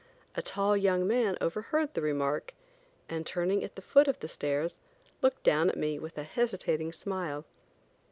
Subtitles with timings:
[0.33, 2.55] A tall young man overheard the remark,
[3.07, 4.79] and turning at the foot of the stairs,
[5.21, 7.45] looked down at me with a hesitating smile.